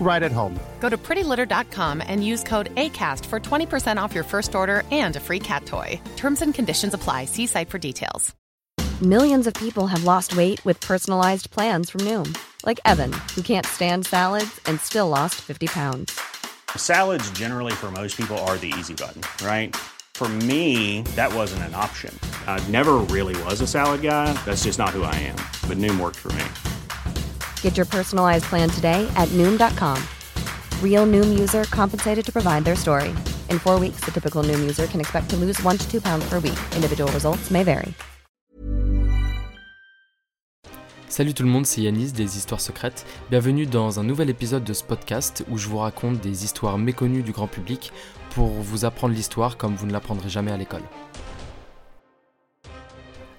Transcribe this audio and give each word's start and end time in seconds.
right 0.00 0.22
at 0.22 0.32
home. 0.32 0.58
Go 0.80 0.88
to 0.88 0.96
prettylitter.com 0.96 2.02
and 2.06 2.24
use 2.24 2.42
code 2.44 2.74
ACAST 2.76 3.26
for 3.26 3.40
20% 3.40 4.00
off 4.00 4.14
your 4.14 4.24
first 4.24 4.54
order 4.54 4.82
and 4.90 5.16
a 5.16 5.20
free 5.20 5.40
cat 5.40 5.66
toy. 5.66 6.00
Terms 6.16 6.42
and 6.42 6.54
conditions 6.54 6.94
apply. 6.94 7.24
See 7.24 7.46
site 7.46 7.68
for 7.68 7.78
details. 7.78 8.34
Millions 9.02 9.46
of 9.46 9.52
people 9.52 9.86
have 9.88 10.04
lost 10.04 10.38
weight 10.38 10.64
with 10.64 10.80
personalized 10.80 11.50
plans 11.50 11.90
from 11.90 12.00
Noom, 12.00 12.34
like 12.64 12.80
Evan, 12.86 13.12
who 13.34 13.42
can't 13.42 13.66
stand 13.66 14.06
salads 14.06 14.58
and 14.64 14.80
still 14.80 15.10
lost 15.10 15.34
50 15.34 15.66
pounds. 15.66 16.18
Salads, 16.74 17.30
generally, 17.32 17.72
for 17.74 17.90
most 17.90 18.16
people, 18.16 18.38
are 18.48 18.56
the 18.56 18.72
easy 18.78 18.94
button, 18.94 19.20
right? 19.46 19.76
For 20.14 20.28
me, 20.48 21.02
that 21.14 21.30
wasn't 21.34 21.64
an 21.64 21.74
option. 21.74 22.18
I 22.46 22.58
never 22.68 22.94
really 23.14 23.36
was 23.44 23.60
a 23.60 23.66
salad 23.66 24.00
guy. 24.00 24.32
That's 24.46 24.64
just 24.64 24.78
not 24.78 24.96
who 24.96 25.02
I 25.02 25.14
am. 25.14 25.36
But 25.68 25.76
Noom 25.76 26.00
worked 26.00 26.16
for 26.16 26.32
me. 26.32 26.44
Get 27.66 27.76
your 27.76 27.86
personalized 27.86 28.44
plan 28.44 28.70
today 28.70 29.08
at 29.16 29.28
Noom.com. 29.30 29.98
Real 30.80 31.04
Noom 31.04 31.36
user 31.36 31.64
compensated 31.64 32.24
to 32.24 32.30
provide 32.30 32.64
their 32.64 32.76
story. 32.76 33.12
In 33.50 33.58
four 33.58 33.80
weeks, 33.80 34.04
the 34.04 34.12
typical 34.12 34.44
Noom 34.44 34.60
user 34.60 34.86
can 34.86 35.00
expect 35.00 35.28
to 35.30 35.36
lose 35.36 35.60
one 35.64 35.76
to 35.76 35.84
two 35.90 36.00
pounds 36.00 36.24
per 36.28 36.38
week. 36.38 36.56
Individual 36.76 37.10
results 37.10 37.50
may 37.50 37.64
vary. 37.64 37.92
Salut 41.08 41.34
tout 41.34 41.42
le 41.42 41.48
monde, 41.48 41.66
c'est 41.66 41.80
Yanis 41.80 42.12
des 42.12 42.36
Histoires 42.36 42.60
Secrètes. 42.60 43.04
Bienvenue 43.30 43.66
dans 43.66 43.98
un 43.98 44.04
nouvel 44.04 44.30
épisode 44.30 44.62
de 44.62 44.72
ce 44.72 44.84
podcast 44.84 45.44
où 45.50 45.58
je 45.58 45.66
vous 45.66 45.78
raconte 45.78 46.20
des 46.20 46.44
histoires 46.44 46.78
méconnues 46.78 47.22
du 47.22 47.32
grand 47.32 47.48
public 47.48 47.90
pour 48.30 48.48
vous 48.48 48.84
apprendre 48.84 49.14
l'histoire 49.14 49.56
comme 49.56 49.74
vous 49.74 49.86
ne 49.86 49.92
l'apprendrez 49.92 50.28
jamais 50.28 50.52
à 50.52 50.56
l'école. 50.56 50.82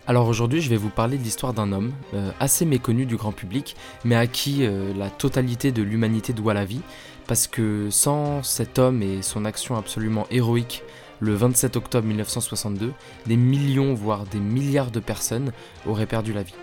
Alors 0.09 0.29
aujourd'hui, 0.29 0.61
je 0.61 0.69
vais 0.69 0.77
vous 0.77 0.89
parler 0.89 1.17
de 1.17 1.23
l'histoire 1.23 1.53
d'un 1.53 1.73
homme 1.73 1.91
euh, 2.13 2.31
assez 2.39 2.63
méconnu 2.63 3.05
du 3.05 3.17
grand 3.17 3.33
public, 3.33 3.75
mais 4.05 4.15
à 4.15 4.25
qui 4.25 4.65
euh, 4.65 4.93
la 4.93 5.09
totalité 5.09 5.73
de 5.73 5.83
l'humanité 5.83 6.31
doit 6.31 6.53
la 6.53 6.63
vie, 6.63 6.79
parce 7.27 7.45
que 7.45 7.89
sans 7.89 8.41
cet 8.41 8.79
homme 8.79 9.03
et 9.03 9.21
son 9.21 9.43
action 9.43 9.75
absolument 9.75 10.25
héroïque 10.31 10.83
le 11.19 11.33
27 11.33 11.75
octobre 11.75 12.07
1962, 12.07 12.93
des 13.25 13.35
millions, 13.35 13.93
voire 13.93 14.23
des 14.23 14.39
milliards 14.39 14.91
de 14.91 15.01
personnes 15.01 15.51
auraient 15.85 16.05
perdu 16.05 16.31
la 16.31 16.43
vie. 16.43 16.55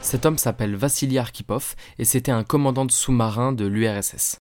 Cet 0.00 0.24
homme 0.24 0.38
s'appelle 0.38 0.76
Vassili 0.76 1.18
Arkhipov 1.18 1.74
et 1.98 2.04
c'était 2.04 2.30
un 2.30 2.44
commandant 2.44 2.84
de 2.84 2.92
sous-marin 2.92 3.50
de 3.52 3.66
l'URSS. 3.66 4.38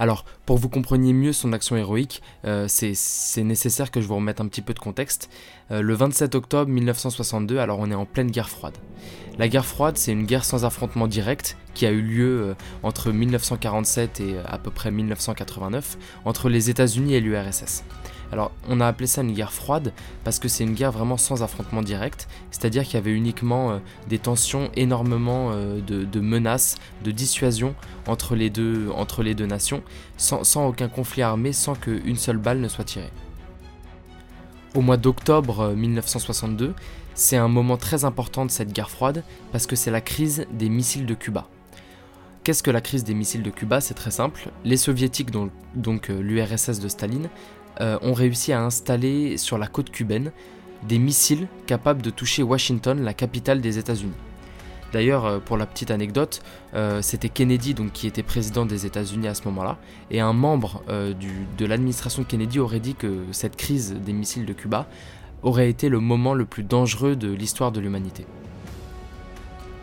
Alors, 0.00 0.24
pour 0.46 0.56
que 0.56 0.62
vous 0.62 0.70
compreniez 0.70 1.12
mieux 1.12 1.34
son 1.34 1.52
action 1.52 1.76
héroïque, 1.76 2.22
euh, 2.46 2.64
c'est 2.68 3.44
nécessaire 3.44 3.90
que 3.90 4.00
je 4.00 4.06
vous 4.06 4.16
remette 4.16 4.40
un 4.40 4.48
petit 4.48 4.62
peu 4.62 4.72
de 4.72 4.78
contexte. 4.78 5.28
Euh, 5.70 5.82
le 5.82 5.92
27 5.92 6.34
octobre 6.34 6.70
1962, 6.70 7.58
alors 7.58 7.78
on 7.80 7.90
est 7.90 7.94
en 7.94 8.06
pleine 8.06 8.30
guerre 8.30 8.48
froide. 8.48 8.78
La 9.38 9.46
guerre 9.48 9.66
froide, 9.66 9.98
c'est 9.98 10.12
une 10.12 10.24
guerre 10.24 10.46
sans 10.46 10.64
affrontement 10.64 11.06
direct 11.06 11.58
qui 11.74 11.84
a 11.84 11.90
eu 11.90 12.00
lieu 12.00 12.40
euh, 12.40 12.54
entre 12.82 13.12
1947 13.12 14.20
et 14.20 14.36
à 14.46 14.56
peu 14.56 14.70
près 14.70 14.90
1989 14.90 15.98
entre 16.24 16.48
les 16.48 16.70
États-Unis 16.70 17.12
et 17.12 17.20
l'URSS. 17.20 17.84
Alors, 18.32 18.52
on 18.68 18.80
a 18.80 18.86
appelé 18.86 19.06
ça 19.06 19.22
une 19.22 19.32
guerre 19.32 19.52
froide 19.52 19.92
parce 20.22 20.38
que 20.38 20.48
c'est 20.48 20.62
une 20.62 20.74
guerre 20.74 20.92
vraiment 20.92 21.16
sans 21.16 21.42
affrontement 21.42 21.82
direct, 21.82 22.28
c'est-à-dire 22.50 22.84
qu'il 22.84 22.94
y 22.94 22.96
avait 22.96 23.12
uniquement 23.12 23.72
euh, 23.72 23.78
des 24.08 24.18
tensions, 24.18 24.70
énormément 24.76 25.50
euh, 25.52 25.80
de, 25.80 26.20
menaces, 26.20 26.76
de 27.02 27.10
dissuasion 27.10 27.74
entre 28.06 28.36
les 28.36 28.50
deux, 28.50 28.92
nations, 29.46 29.82
sans, 30.16 30.66
aucun 30.66 30.88
conflit 30.88 31.22
armé, 31.22 31.52
sans 31.52 31.74
qu'une 31.74 32.16
seule 32.16 32.38
balle 32.38 32.60
ne 32.60 32.68
soit 32.68 32.84
tirée. 32.84 33.10
Au 34.76 34.80
mois 34.80 34.96
d'octobre 34.96 35.72
1962, 35.74 36.66
euh, 36.66 36.72
c'est 37.14 37.36
un 37.36 37.48
moment 37.48 37.76
très 37.76 38.04
important 38.04 38.46
de 38.46 38.50
cette 38.52 38.72
guerre 38.72 38.90
froide 38.90 39.24
parce 39.50 39.66
que 39.66 39.74
c'est 39.74 39.90
la 39.90 40.00
crise 40.00 40.46
des 40.52 40.68
missiles 40.68 41.06
de 41.06 41.14
Cuba. 41.14 41.48
Qu'est-ce 42.44 42.62
que 42.62 42.70
la 42.70 42.80
crise 42.80 43.04
des 43.04 43.12
missiles 43.12 43.42
de 43.42 43.50
Cuba? 43.50 43.82
C'est 43.82 43.94
très 43.94 44.10
simple. 44.10 44.48
Les 44.64 44.78
soviétiques, 44.78 45.30
donc 45.74 46.08
l'URSS 46.08 46.80
de 46.80 46.88
Staline, 46.88 47.28
euh, 47.80 47.98
ont 48.02 48.12
réussi 48.12 48.52
à 48.52 48.62
installer 48.62 49.38
sur 49.38 49.56
la 49.56 49.66
côte 49.66 49.90
cubaine 49.90 50.32
des 50.82 50.98
missiles 50.98 51.46
capables 51.66 52.02
de 52.02 52.10
toucher 52.10 52.42
Washington, 52.42 53.02
la 53.02 53.14
capitale 53.14 53.60
des 53.60 53.78
États-Unis. 53.78 54.12
D'ailleurs, 54.92 55.24
euh, 55.24 55.38
pour 55.38 55.56
la 55.56 55.66
petite 55.66 55.90
anecdote, 55.90 56.42
euh, 56.74 57.00
c'était 57.00 57.28
Kennedy 57.28 57.74
donc, 57.74 57.92
qui 57.92 58.06
était 58.06 58.22
président 58.22 58.66
des 58.66 58.86
États-Unis 58.86 59.28
à 59.28 59.34
ce 59.34 59.44
moment-là, 59.44 59.78
et 60.10 60.20
un 60.20 60.32
membre 60.32 60.82
de 60.88 61.66
l'administration 61.66 62.24
Kennedy 62.24 62.58
aurait 62.58 62.80
dit 62.80 62.94
que 62.94 63.24
cette 63.32 63.56
crise 63.56 63.94
des 63.94 64.12
missiles 64.12 64.46
de 64.46 64.52
Cuba 64.52 64.86
aurait 65.42 65.70
été 65.70 65.88
le 65.88 66.00
moment 66.00 66.34
le 66.34 66.44
plus 66.44 66.64
dangereux 66.64 67.16
de 67.16 67.32
l'histoire 67.32 67.72
de 67.72 67.80
l'humanité. 67.80 68.26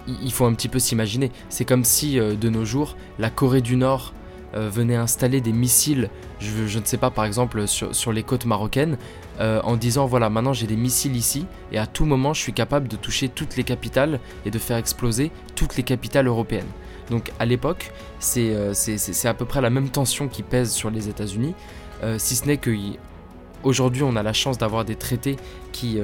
Il 0.07 0.31
faut 0.31 0.45
un 0.45 0.53
petit 0.53 0.69
peu 0.69 0.79
s'imaginer, 0.79 1.31
c'est 1.49 1.65
comme 1.65 1.83
si 1.83 2.17
de 2.17 2.49
nos 2.49 2.63
jours, 2.63 2.95
la 3.17 3.29
Corée 3.29 3.61
du 3.61 3.75
Nord 3.75 4.13
euh, 4.57 4.69
venait 4.69 4.95
installer 4.95 5.39
des 5.39 5.53
missiles, 5.53 6.09
je, 6.39 6.79
ne 6.79 6.85
sais 6.85 6.97
pas, 6.97 7.11
par 7.11 7.25
exemple 7.25 7.67
sur, 7.67 8.11
les 8.11 8.23
côtes 8.23 8.45
marocaines, 8.45 8.97
euh, 9.39 9.61
en 9.63 9.75
disant 9.75 10.07
voilà, 10.07 10.31
maintenant 10.31 10.53
j'ai 10.53 10.65
des 10.65 10.75
missiles 10.75 11.15
ici, 11.15 11.45
et 11.71 11.77
à 11.77 11.85
tout 11.85 12.05
moment 12.05 12.33
je 12.33 12.41
suis 12.41 12.53
capable 12.53 12.87
de 12.87 12.95
toucher 12.95 13.29
toutes 13.29 13.55
les 13.55 13.63
capitales 13.63 14.19
et 14.45 14.51
de 14.51 14.57
faire 14.57 14.77
exploser 14.77 15.31
toutes 15.55 15.77
les 15.77 15.83
capitales 15.83 16.25
européennes. 16.25 16.67
Donc 17.11 17.31
à 17.39 17.45
l'époque, 17.45 17.91
c'est 18.19 18.55
euh, 18.55 18.73
à 19.25 19.33
peu 19.35 19.45
près 19.45 19.61
la 19.61 19.69
même 19.69 19.89
tension 19.89 20.27
qui 20.27 20.41
pèse 20.41 20.71
sur 20.71 20.89
les 20.89 21.07
États-Unis, 21.07 21.53
si 22.17 22.35
ce 22.35 22.45
n'est 22.45 22.57
que 22.57 22.71
aujourd'hui 23.63 24.03
on 24.03 24.15
a 24.15 24.23
la 24.23 24.33
chance 24.33 24.57
d'avoir 24.57 24.85
des 24.85 24.95
traités 24.95 25.35
qui, 25.71 25.99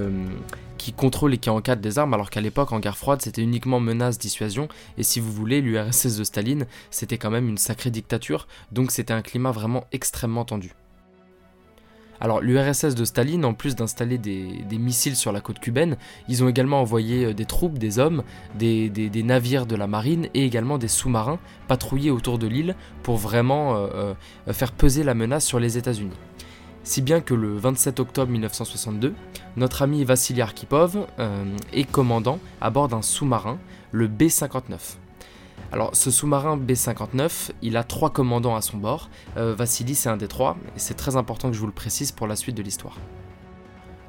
qui 0.83 0.91
contrôle 0.91 1.33
et 1.33 1.37
qui 1.37 1.49
encadre 1.49 1.81
des 1.81 1.97
armes, 1.97 2.13
alors 2.13 2.29
qu'à 2.29 2.41
l'époque, 2.41 2.73
en 2.73 2.81
guerre 2.81 2.97
froide, 2.97 3.21
c'était 3.21 3.41
uniquement 3.41 3.79
menace, 3.79 4.17
dissuasion, 4.17 4.67
et 4.97 5.03
si 5.03 5.21
vous 5.21 5.31
voulez, 5.31 5.61
l'URSS 5.61 6.17
de 6.17 6.25
Staline, 6.25 6.65
c'était 6.91 7.17
quand 7.17 7.31
même 7.31 7.47
une 7.47 7.57
sacrée 7.57 7.89
dictature, 7.89 8.49
donc 8.73 8.91
c'était 8.91 9.13
un 9.13 9.21
climat 9.21 9.51
vraiment 9.51 9.85
extrêmement 9.93 10.43
tendu. 10.43 10.73
Alors 12.19 12.41
l'URSS 12.41 12.95
de 12.95 13.05
Staline, 13.05 13.45
en 13.45 13.53
plus 13.53 13.75
d'installer 13.75 14.17
des, 14.17 14.77
missiles 14.77 15.15
sur 15.15 15.31
la 15.31 15.39
côte 15.39 15.59
cubaine, 15.59 15.95
ils 16.27 16.43
ont 16.43 16.49
également 16.49 16.81
envoyé 16.81 17.25
euh, 17.25 17.33
des 17.33 17.45
troupes, 17.45 17.77
des 17.77 17.99
hommes, 17.99 18.23
des, 18.55 18.89
navires 19.23 19.65
de 19.65 19.75
la 19.75 19.87
marine 19.87 20.27
et 20.33 20.45
également 20.45 20.77
des 20.77 20.87
sous-marins 20.87 21.39
patrouiller 21.67 22.11
autour 22.11 22.39
de 22.39 22.47
l'île 22.47 22.75
pour 23.03 23.17
vraiment 23.17 23.75
euh, 23.75 24.13
euh, 24.47 24.53
faire 24.53 24.71
peser 24.71 25.03
la 25.03 25.13
menace 25.13 25.45
sur 25.45 25.59
les 25.59 25.77
États-Unis 25.77 26.15
si 26.83 27.01
bien 27.01 27.21
que 27.21 27.33
le 27.33 27.57
27 27.57 27.99
octobre 28.01 28.31
1962, 28.31 29.13
notre 29.55 29.81
ami 29.81 30.03
Vassili 30.03 30.41
Arkhipov 30.41 31.07
euh, 31.17 31.45
est 31.71 31.89
commandant 31.89 32.39
à 32.59 32.69
bord 32.69 32.89
d'un 32.89 33.01
sous-marin, 33.01 33.57
le 33.91 34.07
B-59. 34.07 34.97
Alors 35.71 35.95
ce 35.95 36.11
sous-marin 36.11 36.57
B-59, 36.57 37.51
il 37.61 37.77
a 37.77 37.83
trois 37.83 38.09
commandants 38.09 38.55
à 38.55 38.61
son 38.61 38.77
bord, 38.77 39.09
euh, 39.37 39.55
Vassili 39.55 39.95
c'est 39.95 40.09
un 40.09 40.17
des 40.17 40.27
trois, 40.27 40.57
et 40.75 40.79
c'est 40.79 40.93
très 40.93 41.15
important 41.15 41.49
que 41.49 41.55
je 41.55 41.59
vous 41.61 41.67
le 41.67 41.73
précise 41.73 42.11
pour 42.11 42.27
la 42.27 42.35
suite 42.35 42.55
de 42.55 42.61
l'histoire. 42.61 42.97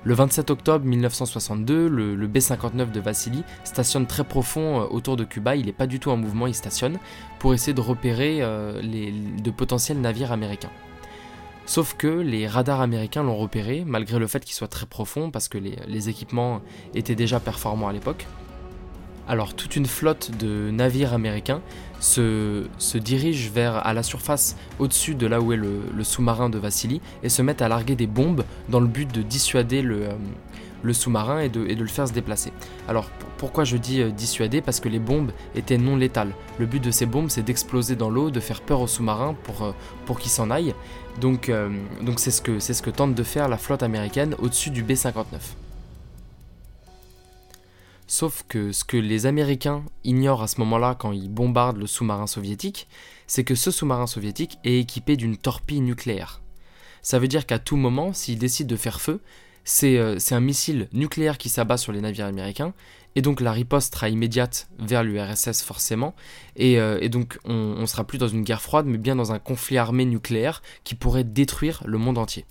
Le 0.02 0.12
27 0.12 0.50
octobre 0.50 0.84
1962, 0.84 1.88
le, 1.88 2.26
B-59 2.26 2.90
de 2.90 3.00
Vassili 3.00 3.42
stationne 3.62 4.06
très 4.06 4.24
profond 4.24 4.80
euh, 4.80 4.86
autour 4.90 5.16
de 5.16 5.24
Cuba, 5.24 5.54
il 5.54 5.66
n'est 5.66 5.72
pas 5.72 5.86
du 5.86 6.00
tout 6.00 6.10
en 6.10 6.16
mouvement, 6.16 6.48
il 6.48 6.54
stationne 6.54 6.98
pour 7.38 7.54
essayer 7.54 7.72
de 7.72 7.80
repérer 7.80 8.42
les, 8.82 9.12
de 9.12 9.50
potentiels 9.50 10.00
navires 10.00 10.32
américains. 10.32 10.70
Sauf 11.66 11.94
que 11.94 12.06
les 12.06 12.46
radars 12.46 12.80
américains 12.80 13.22
l'ont 13.22 13.36
repéré, 13.36 13.84
malgré 13.86 14.18
le 14.18 14.26
fait 14.26 14.44
qu'il 14.44 14.54
soit 14.54 14.68
très 14.68 14.86
profond, 14.86 15.30
parce 15.30 15.48
que 15.48 15.58
les, 15.58 16.08
équipements 16.08 16.60
étaient 16.94 17.14
déjà 17.14 17.40
performants 17.40 17.88
à 17.88 17.92
l'époque. 17.92 18.26
Alors 19.26 19.54
toute 19.54 19.74
une 19.74 19.86
flotte 19.86 20.32
de 20.38 20.70
navires 20.70 21.14
américains 21.14 21.62
se, 21.98 22.66
dirige 22.98 23.50
vers 23.50 23.76
à 23.86 23.94
la 23.94 24.02
surface 24.02 24.56
au-dessus 24.78 25.14
de 25.14 25.26
là 25.26 25.40
où 25.40 25.54
est 25.54 25.56
le, 25.56 26.04
sous-marin 26.04 26.50
de 26.50 26.58
Vassili 26.58 27.00
et 27.22 27.30
se 27.30 27.40
mettent 27.40 27.62
à 27.62 27.68
larguer 27.68 27.96
des 27.96 28.06
bombes 28.06 28.44
dans 28.68 28.80
le 28.80 28.86
but 28.86 29.10
de 29.10 29.22
dissuader 29.22 29.80
le, 29.80 30.02
euh, 30.02 30.12
le 30.84 30.92
sous-marin 30.92 31.40
et 31.40 31.48
de, 31.48 31.60
le 31.60 31.86
faire 31.86 32.06
se 32.06 32.12
déplacer. 32.12 32.52
Alors 32.86 33.10
pourquoi 33.38 33.64
je 33.64 33.76
dis 33.76 34.00
euh, 34.00 34.10
dissuader? 34.10 34.60
Parce 34.60 34.78
que 34.78 34.88
les 34.88 35.00
bombes 35.00 35.32
étaient 35.56 35.78
non 35.78 35.96
létales. 35.96 36.32
Le 36.58 36.66
but 36.66 36.82
de 36.82 36.90
ces 36.90 37.06
bombes 37.06 37.30
c'est 37.30 37.42
d'exploser 37.42 37.96
dans 37.96 38.10
l'eau, 38.10 38.30
de 38.30 38.40
faire 38.40 38.60
peur 38.60 38.80
au 38.80 38.86
sous-marin 38.86 39.34
pour, 39.42 39.64
euh, 39.64 39.72
pour 40.06 40.20
qu'il 40.20 40.30
s'en 40.30 40.50
aille. 40.50 40.74
Donc 41.20 41.48
euh, 41.48 41.70
donc 42.02 42.20
c'est 42.20 42.30
ce, 42.30 42.42
que, 42.42 42.60
ce 42.60 42.80
que 42.82 42.90
tente 42.90 43.14
de 43.14 43.22
faire 43.22 43.48
la 43.48 43.56
flotte 43.56 43.82
américaine 43.82 44.36
au-dessus 44.38 44.70
du 44.70 44.84
B-59. 44.84 45.40
Sauf 48.06 48.44
que 48.46 48.70
ce 48.72 48.84
que 48.84 48.98
les 48.98 49.24
Américains 49.24 49.82
ignorent 50.04 50.42
à 50.42 50.46
ce 50.46 50.60
moment-là 50.60 50.94
quand 50.94 51.12
ils 51.12 51.30
bombardent 51.30 51.78
le 51.78 51.86
sous-marin 51.86 52.26
soviétique, 52.26 52.86
c'est 53.26 53.44
que 53.44 53.54
ce 53.54 53.70
sous-marin 53.70 54.06
soviétique 54.06 54.58
est 54.62 54.78
équipé 54.78 55.16
d'une 55.16 55.38
torpille 55.38 55.80
nucléaire. 55.80 56.42
Ça 57.00 57.18
veut 57.18 57.28
dire 57.28 57.46
qu'à 57.46 57.58
tout 57.58 57.76
moment, 57.76 58.12
s'ils 58.12 58.38
décident 58.38 58.68
de 58.68 58.76
faire 58.76 59.00
feu, 59.00 59.20
euh, 59.82 60.16
c'est 60.18 60.34
un 60.34 60.40
missile 60.40 60.88
nucléaire 60.92 61.38
qui 61.38 61.48
s'abat 61.48 61.76
sur 61.76 61.92
les 61.92 62.00
navires 62.00 62.26
américains, 62.26 62.74
et 63.16 63.22
donc 63.22 63.40
la 63.40 63.52
riposte 63.52 63.94
sera 63.94 64.08
immédiate 64.08 64.68
vers 64.78 65.02
l'URSS 65.02 65.62
forcément, 65.62 66.14
et, 66.56 66.78
euh, 66.78 67.08
donc 67.08 67.38
on, 67.44 67.80
ne 67.80 67.86
sera 67.86 68.04
plus 68.04 68.18
dans 68.18 68.28
une 68.28 68.42
guerre 68.42 68.62
froide, 68.62 68.86
mais 68.86 68.98
bien 68.98 69.16
dans 69.16 69.32
un 69.32 69.38
conflit 69.38 69.78
armé 69.78 70.04
nucléaire 70.04 70.62
qui 70.84 70.94
pourrait 70.94 71.24
détruire 71.24 71.82
le 71.86 71.98
monde 71.98 72.18
entier. 72.18 72.44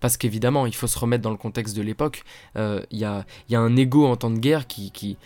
Parce 0.00 0.16
qu'évidemment, 0.16 0.66
il 0.66 0.74
faut 0.74 0.86
se 0.86 0.98
remettre 0.98 1.22
dans 1.22 1.30
le 1.30 1.36
contexte 1.36 1.76
de 1.76 1.82
l'époque, 1.82 2.22
euh, 2.56 2.82
il 2.90 2.98
y, 2.98 3.04
a, 3.04 3.24
un 3.52 3.76
ego 3.76 4.06
en 4.06 4.16
temps 4.16 4.30
de 4.30 4.38
guerre 4.38 4.66
qui, 4.66 5.16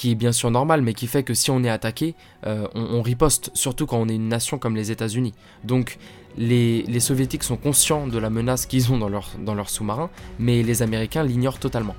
qui 0.00 0.12
est 0.12 0.14
bien 0.14 0.32
sûr 0.32 0.50
normal, 0.50 0.80
mais 0.80 0.94
qui 0.94 1.06
fait 1.06 1.22
que 1.22 1.34
si 1.34 1.50
on 1.50 1.62
est 1.62 1.68
attaqué, 1.68 2.14
on, 2.46 2.68
on, 2.74 3.02
riposte, 3.02 3.50
surtout 3.52 3.84
quand 3.84 3.98
on 3.98 4.08
est 4.08 4.14
une 4.14 4.28
nation 4.28 4.56
comme 4.56 4.74
les 4.74 4.90
États-Unis. 4.90 5.34
Donc 5.62 5.98
les, 6.38 7.00
soviétiques 7.00 7.42
sont 7.42 7.58
conscients 7.58 8.06
de 8.06 8.16
la 8.16 8.30
menace 8.30 8.64
qu'ils 8.64 8.90
ont 8.92 8.96
dans 8.96 9.10
leur, 9.10 9.32
dans 9.38 9.54
leur 9.54 9.68
sous-marin, 9.68 10.08
mais 10.38 10.62
les 10.62 10.80
Américains 10.80 11.22
l'ignorent 11.22 11.58
totalement. 11.58 11.96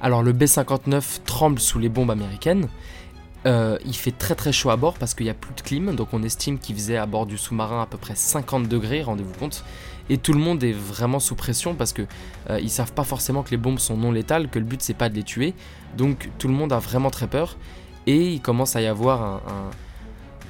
Alors 0.00 0.22
le 0.22 0.32
B-59 0.32 1.24
tremble 1.24 1.58
sous 1.58 1.80
les 1.80 1.88
bombes 1.88 2.12
américaines, 2.12 2.68
euh, 3.46 3.76
il 3.84 3.96
fait 3.96 4.12
très 4.12 4.36
très 4.36 4.52
chaud 4.52 4.70
à 4.70 4.76
bord 4.76 4.94
parce 4.94 5.14
qu'il 5.14 5.24
n'y 5.24 5.30
a 5.30 5.34
plus 5.34 5.54
de 5.54 5.60
clim, 5.60 5.96
donc 5.96 6.08
on 6.12 6.22
estime 6.22 6.60
qu'il 6.60 6.76
faisait 6.76 6.98
à 6.98 7.06
bord 7.06 7.26
du 7.26 7.36
sous-marin 7.36 7.82
à 7.82 7.86
peu 7.86 7.98
près 7.98 8.14
50 8.14 8.68
degrés, 8.68 9.02
rendez-vous 9.02 9.34
compte. 9.40 9.64
Et 10.10 10.18
tout 10.18 10.34
le 10.34 10.40
monde 10.40 10.62
est 10.62 10.72
vraiment 10.72 11.20
sous 11.20 11.36
pression 11.36 11.74
parce 11.74 11.94
que 11.94 12.02
euh, 12.50 12.60
ils 12.60 12.68
savent 12.68 12.92
pas 12.92 13.04
forcément 13.04 13.42
que 13.42 13.50
les 13.50 13.56
bombes 13.56 13.78
sont 13.78 13.96
non 13.96 14.12
létales, 14.12 14.50
que 14.50 14.58
le 14.58 14.66
but 14.66 14.82
c'est 14.82 14.92
pas 14.92 15.08
de 15.08 15.14
les 15.14 15.22
tuer. 15.22 15.54
Donc 15.96 16.28
tout 16.36 16.48
le 16.48 16.54
monde 16.54 16.72
a 16.74 16.78
vraiment 16.78 17.10
très 17.10 17.28
peur 17.28 17.56
et 18.06 18.32
il 18.32 18.42
commence 18.42 18.76
à 18.76 18.82
y 18.82 18.86
avoir 18.86 19.40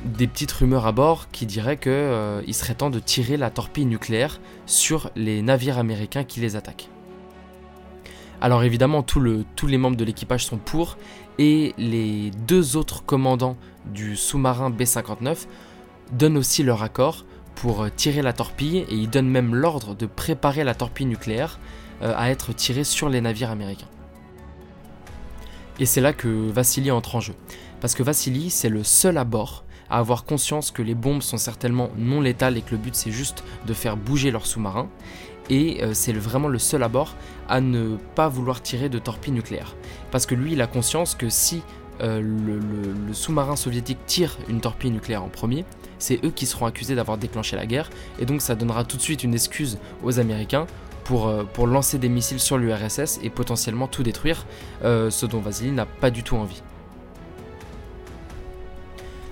des 0.04 0.26
petites 0.26 0.52
rumeurs 0.52 0.86
à 0.86 0.92
bord 0.92 1.28
qui 1.30 1.46
diraient 1.46 1.76
qu'il 1.76 1.92
euh, 1.92 2.52
serait 2.52 2.74
temps 2.74 2.90
de 2.90 2.98
tirer 2.98 3.36
la 3.36 3.50
torpille 3.50 3.86
nucléaire 3.86 4.40
sur 4.66 5.10
les 5.16 5.42
navires 5.42 5.78
américains 5.78 6.24
qui 6.24 6.40
les 6.40 6.56
attaquent. 6.56 6.88
Alors 8.40 8.62
évidemment, 8.62 9.02
tous 9.02 9.20
les 9.66 9.78
membres 9.78 9.98
de 9.98 10.04
l'équipage 10.04 10.46
sont 10.46 10.56
pour, 10.56 10.96
et 11.38 11.74
les 11.76 12.30
deux 12.46 12.76
autres 12.78 13.04
commandants 13.04 13.56
du 13.84 14.16
sous-marin 14.16 14.70
B-59 14.70 15.46
donnent 16.12 16.38
aussi 16.38 16.62
leur 16.62 16.82
accord 16.82 17.26
pour 17.60 17.82
euh, 17.82 17.88
tirer 17.94 18.22
la 18.22 18.32
torpille, 18.32 18.78
et 18.88 18.94
ils 18.94 19.10
donnent 19.10 19.28
même 19.28 19.54
l'ordre 19.54 19.94
de 19.94 20.06
préparer 20.06 20.64
la 20.64 20.74
torpille 20.74 21.06
nucléaire 21.06 21.58
euh, 22.02 22.14
à 22.16 22.30
être 22.30 22.54
tirée 22.54 22.84
sur 22.84 23.10
les 23.10 23.20
navires 23.20 23.50
américains. 23.50 23.88
Et 25.78 25.84
c'est 25.84 26.00
là 26.00 26.14
que 26.14 26.28
Vassili 26.50 26.90
entre 26.90 27.16
en 27.16 27.20
jeu. 27.20 27.34
Parce 27.80 27.94
que 27.94 28.02
Vassili, 28.02 28.50
c'est 28.50 28.70
le 28.70 28.82
seul 28.82 29.18
à 29.18 29.24
bord 29.24 29.64
à 29.90 29.98
avoir 29.98 30.24
conscience 30.24 30.70
que 30.70 30.82
les 30.82 30.94
bombes 30.94 31.20
sont 31.20 31.36
certainement 31.36 31.90
non 31.98 32.20
létales 32.20 32.56
et 32.56 32.62
que 32.62 32.70
le 32.70 32.76
but 32.76 32.94
c'est 32.94 33.10
juste 33.10 33.42
de 33.66 33.74
faire 33.74 33.96
bouger 33.96 34.30
leur 34.30 34.46
sous-marin. 34.46 34.88
Et 35.50 35.82
euh, 35.82 35.94
c'est 35.94 36.12
vraiment 36.12 36.48
le 36.48 36.60
seul 36.60 36.82
à 36.82 36.88
bord 36.88 37.16
à 37.48 37.60
ne 37.60 37.96
pas 38.14 38.28
vouloir 38.28 38.62
tirer 38.62 38.88
de 38.88 38.98
torpilles 38.98 39.32
nucléaires. 39.32 39.74
Parce 40.12 40.24
que 40.26 40.34
lui, 40.34 40.52
il 40.52 40.62
a 40.62 40.66
conscience 40.66 41.14
que 41.14 41.28
si 41.28 41.62
euh, 42.00 42.20
le, 42.20 43.12
sous-marin 43.14 43.56
soviétique 43.56 43.98
tire 44.06 44.36
une 44.48 44.60
torpille 44.60 44.90
nucléaire 44.90 45.22
en 45.22 45.28
premier, 45.28 45.64
c'est 45.98 46.24
eux 46.24 46.30
qui 46.30 46.46
seront 46.46 46.66
accusés 46.66 46.94
d'avoir 46.94 47.18
déclenché 47.18 47.56
la 47.56 47.66
guerre. 47.66 47.90
Et 48.18 48.26
donc 48.26 48.42
ça 48.42 48.54
donnera 48.54 48.84
tout 48.84 48.96
de 48.96 49.02
suite 49.02 49.24
une 49.24 49.34
excuse 49.34 49.78
aux 50.02 50.18
Américains 50.18 50.66
pour, 51.04 51.28
euh, 51.28 51.44
lancer 51.66 51.98
des 51.98 52.08
missiles 52.08 52.40
sur 52.40 52.58
l'URSS 52.58 53.20
et 53.22 53.30
potentiellement 53.30 53.86
tout 53.86 54.02
détruire, 54.02 54.46
ce 54.82 55.26
dont 55.26 55.40
Vasily 55.40 55.72
n'a 55.72 55.86
pas 55.86 56.10
du 56.10 56.22
tout 56.22 56.36
envie. 56.36 56.62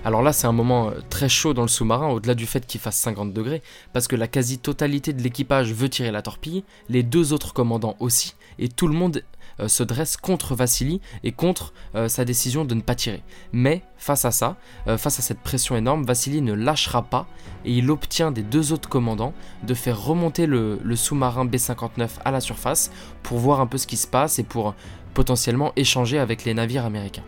Alors 0.05 0.21
là, 0.21 0.31
c'est 0.31 0.47
un 0.47 0.53
moment 0.53 0.89
euh, 0.89 1.01
très 1.09 1.27
chaud 1.27 1.53
dans 1.53 1.61
le 1.61 1.67
sous-marin, 1.67 2.07
au-delà 2.07 2.33
du 2.33 2.45
fait 2.45 2.65
qu'il 2.65 2.79
fasse 2.79 2.97
50 2.97 3.33
degrés, 3.33 3.61
parce 3.91 4.07
que 4.07 4.15
la 4.15 4.27
quasi-totalité 4.27 5.11
de 5.11 5.21
l'équipage 5.21 5.73
veut 5.73 5.89
tirer 5.89 6.11
la 6.11 6.21
torpille, 6.21 6.63
les 6.87 7.03
deux 7.03 7.33
autres 7.33 7.53
commandants 7.53 7.97
aussi, 7.99 8.35
et 8.59 8.69
tout 8.69 8.87
le 8.87 8.93
monde 8.93 9.23
euh, 9.59 9.67
se 9.67 9.83
dresse 9.83 10.17
contre 10.17 10.55
Vassili 10.55 11.01
et 11.23 11.31
contre 11.31 11.73
euh, 11.95 12.07
sa 12.07 12.25
décision 12.25 12.65
de 12.65 12.73
ne 12.75 12.81
pas 12.81 12.95
tirer. 12.95 13.23
Mais 13.51 13.83
face 13.97 14.25
à 14.25 14.31
ça, 14.31 14.55
face 14.97 15.19
à 15.19 15.21
cette 15.21 15.39
pression 15.39 15.75
énorme, 15.75 16.03
Vassili 16.05 16.41
ne 16.41 16.53
lâchera 16.53 17.01
pas 17.01 17.27
et 17.65 17.73
il 17.73 17.91
obtient 17.91 18.31
des 18.31 18.43
deux 18.43 18.71
autres 18.71 18.87
commandants 18.87 19.33
de 19.63 19.73
faire 19.73 20.01
remonter 20.01 20.45
le 20.45 20.95
sous-marin 20.95 21.45
B-59 21.45 22.09
à 22.23 22.31
la 22.31 22.39
surface 22.39 22.91
pour 23.23 23.39
voir 23.39 23.59
un 23.59 23.67
peu 23.67 23.77
ce 23.77 23.87
qui 23.87 23.97
se 23.97 24.07
passe 24.07 24.39
et 24.39 24.43
pour 24.43 24.73
potentiellement 25.13 25.73
échanger 25.75 26.17
avec 26.17 26.45
les 26.45 26.53
navires 26.53 26.85
américains. 26.85 27.25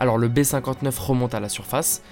Alors 0.00 0.16
le 0.16 0.28
B-59 0.28 0.98
remonte 0.98 1.34
à 1.34 1.40
la 1.40 1.50
surface, 1.50 2.02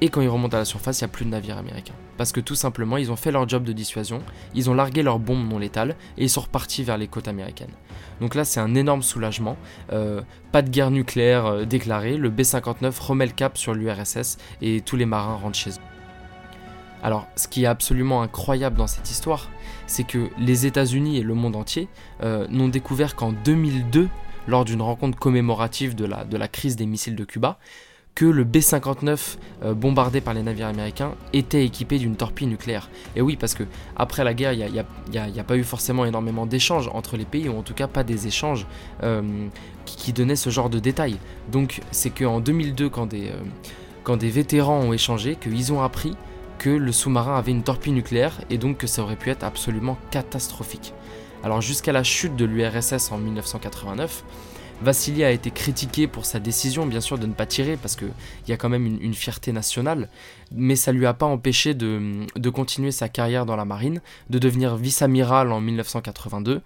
et 0.00 0.08
quand 0.08 0.20
il 0.20 0.28
remonte 0.28 0.54
à 0.54 0.58
la 0.58 0.64
surface, 0.64 1.00
il 1.00 1.04
n'y 1.04 1.06
a 1.06 1.12
plus 1.12 1.24
de 1.24 1.30
navires 1.30 1.58
américains. 1.58 1.94
Parce 2.16 2.32
que 2.32 2.40
tout 2.40 2.54
simplement, 2.54 2.96
ils 2.96 3.10
ont 3.10 3.16
fait 3.16 3.32
leur 3.32 3.48
job 3.48 3.64
de 3.64 3.72
dissuasion, 3.72 4.22
ils 4.54 4.70
ont 4.70 4.74
largué 4.74 5.02
leurs 5.02 5.18
bombes 5.18 5.48
non 5.48 5.58
létales, 5.58 5.96
et 6.16 6.24
ils 6.24 6.30
sont 6.30 6.42
repartis 6.42 6.84
vers 6.84 6.96
les 6.98 7.08
côtes 7.08 7.28
américaines. 7.28 7.72
Donc 8.20 8.34
là, 8.34 8.44
c'est 8.44 8.60
un 8.60 8.74
énorme 8.74 9.02
soulagement. 9.02 9.56
Euh, 9.92 10.22
pas 10.52 10.62
de 10.62 10.70
guerre 10.70 10.90
nucléaire 10.90 11.46
euh, 11.46 11.64
déclarée, 11.64 12.16
le 12.16 12.30
B-59 12.30 13.00
remet 13.00 13.26
le 13.26 13.32
cap 13.32 13.58
sur 13.58 13.74
l'URSS, 13.74 14.38
et 14.62 14.80
tous 14.80 14.96
les 14.96 15.06
marins 15.06 15.34
rentrent 15.34 15.58
chez 15.58 15.70
eux. 15.70 15.82
Alors, 17.02 17.26
ce 17.36 17.46
qui 17.46 17.64
est 17.64 17.66
absolument 17.66 18.22
incroyable 18.22 18.76
dans 18.76 18.88
cette 18.88 19.10
histoire, 19.10 19.48
c'est 19.86 20.04
que 20.04 20.30
les 20.38 20.66
États-Unis 20.66 21.18
et 21.18 21.22
le 21.22 21.34
monde 21.34 21.54
entier 21.54 21.88
euh, 22.22 22.46
n'ont 22.50 22.68
découvert 22.68 23.14
qu'en 23.14 23.32
2002 23.32 24.08
lors 24.48 24.64
d'une 24.64 24.82
rencontre 24.82 25.18
commémorative 25.18 25.94
de 25.94 26.06
la 26.06 26.48
crise 26.48 26.74
des 26.74 26.86
missiles 26.86 27.14
de 27.14 27.24
Cuba, 27.24 27.58
que 28.18 28.24
le 28.24 28.42
B-59 28.42 29.36
euh, 29.62 29.74
bombardé 29.74 30.20
par 30.20 30.34
les 30.34 30.42
navires 30.42 30.66
américains 30.66 31.14
était 31.32 31.64
équipé 31.64 31.98
d'une 31.98 32.16
torpille 32.16 32.48
nucléaire. 32.48 32.90
Et 33.14 33.20
oui, 33.20 33.36
parce 33.36 33.54
que 33.54 33.62
après 33.94 34.24
la 34.24 34.34
guerre, 34.34 34.52
il 34.54 34.68
n'y 35.12 35.20
a, 35.20 35.44
pas 35.44 35.56
eu 35.56 35.62
forcément 35.62 36.04
énormément 36.04 36.44
d'échanges 36.44 36.90
entre 36.92 37.16
les 37.16 37.24
pays, 37.24 37.48
ou 37.48 37.56
en 37.56 37.62
tout 37.62 37.74
cas 37.74 37.86
pas 37.86 38.02
des 38.02 38.26
échanges 38.26 38.66
euh, 39.04 39.22
qui, 39.84 40.12
donnaient 40.12 40.34
ce 40.34 40.50
genre 40.50 40.68
de 40.68 40.80
détails. 40.80 41.18
Donc 41.52 41.80
c'est 41.92 42.10
qu'en 42.10 42.40
2002, 42.40 42.88
quand 42.88 43.06
des, 43.06 43.28
euh, 43.28 43.40
quand 44.02 44.16
des 44.16 44.30
vétérans 44.30 44.80
ont 44.80 44.92
échangé, 44.92 45.36
qu'ils 45.36 45.72
ont 45.72 45.80
appris 45.80 46.16
que 46.58 46.70
le 46.70 46.90
sous-marin 46.90 47.38
avait 47.38 47.52
une 47.52 47.62
torpille 47.62 47.92
nucléaire, 47.92 48.40
et 48.50 48.58
donc 48.58 48.78
que 48.78 48.88
ça 48.88 49.02
aurait 49.02 49.14
pu 49.14 49.30
être 49.30 49.44
absolument 49.44 49.96
catastrophique. 50.10 50.92
Alors 51.44 51.60
jusqu'à 51.60 51.92
la 51.92 52.02
chute 52.02 52.34
de 52.34 52.46
l'URSS 52.46 53.12
en 53.12 53.18
1989, 53.18 54.24
Vassili 54.80 55.24
a 55.24 55.30
été 55.32 55.50
critiqué 55.50 56.06
pour 56.06 56.24
sa 56.24 56.38
décision, 56.38 56.86
bien 56.86 57.00
sûr, 57.00 57.18
de 57.18 57.26
ne 57.26 57.32
pas 57.32 57.46
tirer, 57.46 57.76
parce 57.76 57.96
qu'il 57.96 58.12
y 58.46 58.52
a 58.52 58.56
quand 58.56 58.68
même 58.68 58.86
une, 58.86 59.14
fierté 59.14 59.52
nationale, 59.52 60.08
mais 60.52 60.76
ça 60.76 60.92
lui 60.92 61.04
a 61.04 61.14
pas 61.14 61.26
empêché 61.26 61.74
de, 61.74 62.26
de, 62.36 62.50
continuer 62.50 62.92
sa 62.92 63.08
carrière 63.08 63.44
dans 63.44 63.56
la 63.56 63.64
marine, 63.64 64.00
de 64.30 64.38
devenir 64.38 64.76
vice-amiral 64.76 65.50
en 65.50 65.60
1982, 65.60 66.62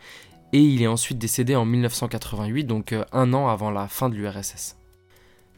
et 0.52 0.60
il 0.60 0.82
est 0.82 0.86
ensuite 0.86 1.18
décédé 1.18 1.56
en 1.56 1.64
1988, 1.64 2.64
donc 2.64 2.92
euh, 2.92 3.04
un 3.12 3.32
an 3.32 3.48
avant 3.48 3.70
la 3.70 3.88
fin 3.88 4.10
de 4.10 4.14
l'URSS. 4.14 4.76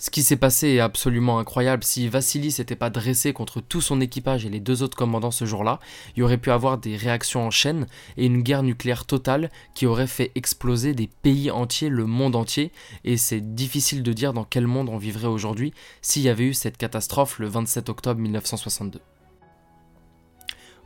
Ce 0.05 0.11
qui 0.11 0.23
s'est 0.23 0.37
passé 0.37 0.69
est 0.69 0.81
absolument 0.81 1.39
incroyable. 1.39 1.83
Si 1.83 2.07
Vassili 2.09 2.53
s'était 2.53 2.77
pas 2.77 2.91
dressé 2.91 3.33
contre 3.33 3.63
tout 3.63 3.81
son 3.81 4.03
équipage 4.03 4.45
et 4.45 4.51
les 4.51 4.61
deux 4.61 4.83
autres 4.83 4.99
commandants 4.99 5.31
ce 5.31 5.47
jour-là, 5.47 5.81
il 6.15 6.23
aurait 6.23 6.37
pu 6.37 6.51
avoir 6.51 6.77
des 6.77 6.95
réactions 6.95 7.47
en 7.47 7.51
chaîne 7.51 7.87
et 8.19 8.27
une 8.27 8.43
guerre 8.43 8.63
nucléaire 8.63 9.07
totale 9.07 9.49
qui 9.75 9.87
aurait 9.87 10.07
fait 10.07 10.31
exploser 10.35 10.93
des 10.93 11.07
pays 11.07 11.51
entiers, 11.51 11.89
le 11.89 12.05
monde 12.05 12.37
entier. 12.37 12.71
Et 13.05 13.17
c'est 13.17 13.55
difficile 13.55 14.03
de 14.03 14.13
dire 14.13 14.35
dans 14.35 14.45
quel 14.45 14.67
monde 14.67 14.91
on 14.91 14.99
vivrait 14.99 15.27
aujourd'hui 15.27 15.73
s'il 16.03 16.21
y 16.21 16.29
avait 16.29 16.45
eu 16.45 16.53
cette 16.53 16.77
catastrophe 16.77 17.39
le 17.39 17.47
27 17.47 17.89
octobre 17.89 18.21
1962. 18.21 19.01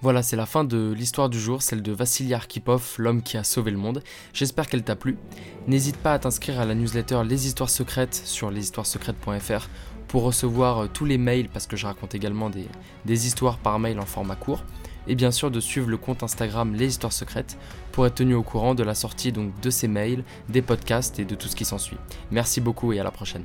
Voilà, 0.01 0.23
c'est 0.23 0.37
la 0.37 0.47
fin 0.47 0.63
de 0.63 0.95
l'histoire 0.97 1.29
du 1.29 1.41
jour, 1.41 1.61
celle 1.61 1.83
de 1.83 1.91
Vassili 1.91 2.33
Arkhipov, 2.33 2.95
l'homme 2.99 3.21
qui 3.21 3.37
a 3.37 3.43
sauvé 3.43 3.73
le 3.73 3.79
monde. 3.79 4.01
J'espère 4.33 4.69
qu'elle 4.69 4.85
t'a 4.85 4.95
plu. 4.95 5.19
N'hésite 5.67 5.97
pas 5.97 6.13
à 6.13 6.19
t'inscrire 6.21 6.61
à 6.61 6.65
la 6.65 6.77
newsletter 6.77 7.23
Les 7.25 7.49
Histoires 7.49 7.69
Secrètes 7.69 8.15
sur 8.25 8.53
leshistoiressecrètes.fr 8.53 9.69
pour 10.07 10.23
recevoir 10.23 10.85
euh, 10.85 10.87
tous 10.87 11.05
les 11.05 11.19
mails, 11.19 11.49
parce 11.49 11.67
que 11.67 11.77
je 11.77 11.85
raconte 11.85 12.15
également 12.15 12.49
des, 12.49 12.67
des 13.07 13.27
histoires 13.27 13.59
par 13.59 13.81
mail 13.81 13.99
en 13.99 14.07
format 14.07 14.37
court, 14.37 14.63
et 15.09 15.17
bien 15.17 15.33
sûr 15.33 15.51
de 15.51 15.59
suivre 15.59 15.89
le 15.89 15.97
compte 15.97 16.23
Instagram 16.23 16.75
Les 16.75 16.87
Histoires 16.87 17.13
Secrètes 17.13 17.59
pour 17.91 18.07
être 18.07 18.15
tenu 18.15 18.35
au 18.35 18.45
courant 18.45 18.77
de 18.77 18.85
la 18.85 18.95
sortie 18.95 19.33
donc 19.33 19.59
de 19.61 19.71
ces 19.71 19.89
mails, 19.89 20.23
des 20.49 20.63
podcasts 20.63 21.19
et 21.19 21.25
de 21.25 21.35
tout 21.35 21.49
ce 21.49 21.57
qui 21.57 21.65
s'ensuit. 21.65 21.99
Merci 22.31 22.61
beaucoup 22.61 22.93
et 22.93 23.01
à 23.01 23.05
la 23.05 23.11
prochaine. 23.11 23.45